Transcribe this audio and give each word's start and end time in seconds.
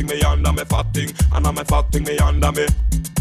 thing, 0.00 0.18
me 0.18 0.22
under 0.22 0.52
me 0.52 0.64
fat 0.64 0.86
thing, 0.92 1.10
and 1.32 1.46
I'm 1.46 1.58
a 1.58 1.64
fat 1.64 1.90
thing, 1.92 2.04
me 2.04 2.18
under 2.18 2.52
me. 2.52 2.66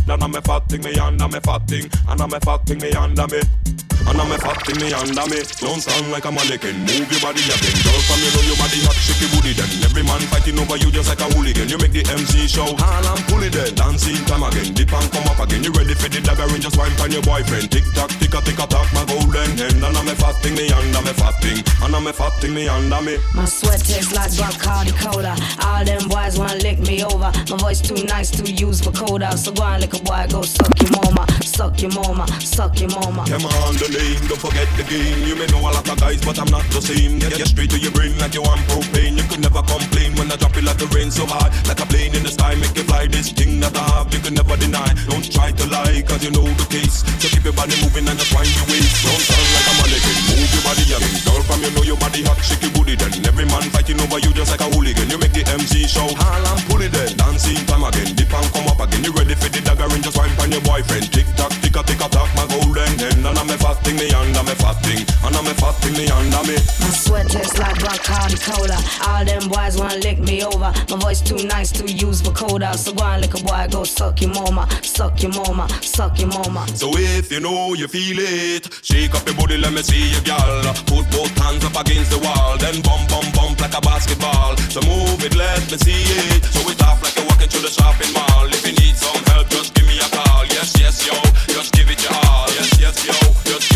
Then 0.05 0.23
I'm 0.23 0.35
a 0.35 0.41
fat 0.41 0.67
thing, 0.69 0.81
me 0.81 0.97
under 0.97 1.27
me 1.27 1.39
fat 1.39 1.67
thing, 1.67 1.89
and 2.07 2.21
I'm 2.21 2.33
a 2.33 2.39
fat 2.39 2.65
thing, 2.65 2.79
me 2.79 2.91
under 2.91 3.27
me. 3.27 3.88
And 4.09 4.17
I'm 4.17 4.31
a 4.33 4.37
fat 4.41 4.57
me 4.81 4.89
under 4.89 5.25
me. 5.29 5.45
Don't 5.61 5.77
sound 5.77 6.09
like 6.09 6.25
a 6.25 6.31
mannequin. 6.33 6.81
Move 6.81 7.05
your 7.13 7.21
body 7.21 7.45
again. 7.45 7.77
Girl, 7.85 8.01
from 8.09 8.17
you 8.25 8.31
know 8.33 8.43
your 8.49 8.57
body 8.57 8.81
hot, 8.81 8.97
shake 8.97 9.21
your 9.21 9.29
booty 9.37 9.53
then. 9.53 9.69
Every 9.85 10.01
man 10.01 10.21
fighting 10.33 10.57
over 10.57 10.77
you 10.81 10.89
just 10.89 11.13
like 11.13 11.21
a 11.21 11.29
hooligan. 11.29 11.69
You 11.69 11.77
make 11.77 11.93
the 11.93 12.01
MC 12.09 12.49
show, 12.49 12.73
and 12.73 13.05
I'm 13.05 13.21
pulling 13.29 13.53
then. 13.53 13.69
Dancing 13.77 14.17
time 14.25 14.41
again, 14.41 14.73
dip 14.73 14.89
and 14.89 15.09
come 15.13 15.29
up 15.29 15.37
again. 15.37 15.61
You 15.61 15.69
ready 15.77 15.93
for 15.93 16.09
the 16.09 16.25
dagger 16.25 16.49
and 16.49 16.61
just 16.61 16.73
wine 16.73 16.93
on 16.97 17.13
your 17.13 17.21
boyfriend. 17.21 17.69
Tick 17.69 17.85
tock, 17.93 18.09
tick 18.17 18.33
a 18.33 18.41
tick 18.41 18.57
a 18.57 18.65
tock, 18.65 18.89
my 18.97 19.05
golden 19.05 19.53
hen. 19.57 19.77
And 19.77 19.93
I'm 19.93 20.09
a 20.09 20.15
fat 20.17 20.41
thing, 20.41 20.57
me 20.57 20.73
under 20.73 21.01
me 21.05 21.13
fat 21.13 21.37
thing. 21.41 21.61
And 21.85 21.93
I'm 21.93 22.07
a 22.07 22.13
fat 22.13 22.33
thing, 22.41 22.53
me 22.57 22.65
under 22.65 23.01
me. 23.05 23.21
My 23.37 23.45
sweat 23.45 23.81
tastes 23.85 24.13
like 24.13 24.33
Bacardi 24.33 24.93
Cola. 24.97 25.37
All 25.61 25.85
them 25.85 26.09
boys 26.09 26.37
wanna 26.37 26.57
lick 26.65 26.81
me 26.81 27.05
over. 27.05 27.29
My 27.49 27.57
voice 27.61 27.81
too 27.81 28.01
nice 28.09 28.33
to 28.37 28.43
use 28.45 28.81
for 28.81 28.91
coda. 28.91 29.37
So 29.37 29.51
go 29.51 29.63
on, 29.63 29.81
lick 29.81 29.93
a 29.93 30.01
boy, 30.01 30.25
go 30.29 30.41
suck 30.41 30.73
your 30.81 30.91
mama, 30.97 31.25
suck 31.43 31.81
your 31.81 31.93
mama, 31.93 32.25
suck 32.41 32.79
your 32.79 32.89
mama. 32.89 33.25
Come 33.29 33.45
on, 33.45 33.77
name, 33.99 34.21
don't 34.31 34.39
forget 34.39 34.67
the 34.79 34.85
game. 34.87 35.19
You 35.27 35.35
may 35.35 35.47
know 35.51 35.59
a 35.59 35.71
lot 35.75 35.83
of 35.83 35.97
guys, 35.99 36.23
but 36.23 36.39
I'm 36.39 36.47
not 36.47 36.63
the 36.71 36.81
same. 36.81 37.19
Get, 37.19 37.35
get 37.35 37.47
straight 37.51 37.69
to 37.75 37.79
your 37.79 37.91
brain 37.91 38.15
like 38.17 38.33
you 38.33 38.41
want 38.41 38.63
propane. 38.71 39.19
You 39.19 39.25
could 39.27 39.43
never 39.43 39.61
complain 39.63 40.15
when 40.15 40.31
I 40.31 40.35
drop 40.39 40.55
it 40.55 40.63
like 40.63 40.79
the 40.79 40.87
rain 40.95 41.11
so 41.11 41.27
hard. 41.27 41.51
Like 41.67 41.79
a 41.83 41.87
plane 41.87 42.15
in 42.15 42.23
the 42.23 42.31
sky, 42.31 42.55
make 42.55 42.75
it 42.79 42.87
fly. 42.87 43.07
This 43.07 43.31
thing 43.31 43.59
that 43.59 43.75
I 43.75 43.83
have, 43.99 44.07
you 44.13 44.19
can 44.23 44.33
never 44.33 44.55
deny. 44.55 44.87
Don't 45.11 45.25
try 45.27 45.51
to 45.51 45.65
lie, 45.67 45.99
cause 46.07 46.23
you 46.23 46.31
know 46.31 46.47
the 46.47 46.67
case. 46.71 47.03
So 47.19 47.27
keep 47.27 47.43
your 47.43 47.55
body 47.55 47.75
moving 47.83 48.07
and 48.07 48.17
just 48.17 48.31
wind 48.31 48.49
your 48.55 48.67
waist. 48.71 49.03
Don't 49.03 49.19
sound 49.19 49.47
like 49.51 49.67
a 49.67 49.73
mannequin. 49.83 50.17
Move 50.31 50.51
your 50.55 50.63
body 50.63 50.85
again. 50.87 51.15
Girl 51.27 51.43
from 51.43 51.59
you 51.63 51.71
know 51.75 51.83
your 51.83 51.99
body 51.99 52.23
hot, 52.23 52.39
shake 52.39 52.63
your 52.63 52.73
booty 52.75 52.95
then. 52.95 53.11
Every 53.27 53.45
man 53.45 53.67
fighting 53.69 53.99
over 53.99 54.19
you 54.23 54.31
just 54.31 54.51
like 54.53 54.63
a 54.63 54.69
hooligan. 54.71 55.11
You 55.11 55.19
make 55.19 55.35
the 55.35 55.43
MC 55.51 55.85
show. 55.85 56.07
And 56.07 56.61
pull 56.71 56.81
it 56.81 56.95
then. 56.95 57.11
Dancing 57.19 57.59
time 57.67 57.83
again. 57.83 58.15
Dip 58.15 58.31
and 58.31 58.47
come 58.55 58.67
up 58.71 58.79
again. 58.79 59.03
You 59.03 59.11
ready 59.13 59.35
for 59.35 59.51
the 59.51 59.61
dagger 59.61 59.91
and 59.91 60.03
just 60.03 60.15
wine 60.15 60.31
on 60.39 60.51
your 60.51 60.63
boyfriend. 60.63 61.11
Tick 61.11 61.27
tock, 61.35 61.51
tick 61.59 61.75
a 61.75 61.81
tick 61.83 61.99
a 61.99 62.07
tock, 62.07 62.29
my 62.37 62.47
golden 62.47 62.95
hen. 62.97 63.25
And 63.25 63.35
I'm 63.35 63.49
a 63.49 63.57
fat 63.79 63.85
thing, 63.85 63.95
me 63.97 64.13
under 64.13 64.43
me 64.43 64.55
fat 64.55 64.75
thing. 64.83 65.05
I'm 65.23 65.45
a 65.45 65.53
fat 65.55 65.75
thing, 65.81 65.93
me 65.93 66.09
under 66.09 66.43
me. 66.47 66.55
My 66.55 66.89
sweat 66.91 67.29
tastes 67.29 67.57
like 67.57 67.75
Bacardi 67.77 68.39
Cola. 68.43 68.77
All 69.07 69.25
them 69.25 69.49
boys 69.49 69.77
wanna 69.77 69.97
lick 69.97 70.19
me 70.19 70.43
over. 70.43 70.71
My 70.89 70.97
voice 70.97 71.21
too 71.21 71.37
nice 71.47 71.71
to 71.73 71.85
use 71.91 72.21
for 72.21 72.31
coda. 72.31 72.77
So 72.77 72.93
go 72.93 73.03
on, 73.03 73.21
lick 73.21 73.33
a 73.33 73.43
boy, 73.43 73.67
go 73.69 73.83
suck 73.83 74.21
your 74.21 74.31
mama, 74.31 74.67
suck 74.81 75.21
your 75.21 75.31
mama, 75.31 75.67
suck 75.81 76.19
your 76.19 76.29
mama. 76.29 76.67
So 76.75 76.91
if 76.95 77.31
you 77.31 77.39
know 77.39 77.73
you 77.73 77.87
feel 77.87 78.17
it, 78.19 78.69
shake 78.83 79.15
up 79.15 79.25
your 79.25 79.35
body, 79.35 79.57
let 79.57 79.73
me 79.73 79.81
see 79.81 80.11
you, 80.11 80.21
girl. 80.21 80.61
Put 80.87 81.09
both 81.11 81.35
hands 81.37 81.63
up 81.63 81.79
against 81.79 82.11
the 82.11 82.19
wall, 82.19 82.57
then 82.57 82.81
bump, 82.81 83.09
bump, 83.09 83.33
bump 83.35 83.61
like 83.61 83.75
a 83.77 83.81
basketball. 83.81 84.57
So 84.69 84.81
move 84.81 85.23
it, 85.23 85.35
let 85.35 85.61
me 85.71 85.77
see 85.77 86.03
it. 86.03 86.43
So 86.45 86.67
it's 86.69 86.81
off 86.83 87.01
like 87.03 87.15
you're 87.15 87.25
walking 87.25 87.47
through 87.47 87.63
the 87.63 87.71
shopping 87.71 88.11
mall. 88.13 88.47
If 88.49 88.65
you 88.65 88.73
need 88.73 88.95
some 88.95 89.23
help, 89.31 89.49
just 89.49 89.73
give 89.73 89.85
me 89.87 89.97
a 89.99 90.09
call. 90.09 90.45
Yes, 90.45 90.75
yes, 90.79 91.05
yo, 91.05 91.15
just 91.53 91.71
give 91.73 91.89
it 91.89 92.01
your 92.03 92.13
all. 92.27 92.47
Yes, 92.57 92.79
yes, 92.79 93.05
yo, 93.05 93.13
just 93.45 93.68